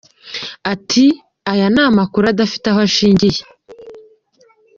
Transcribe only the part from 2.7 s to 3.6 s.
ashingiye.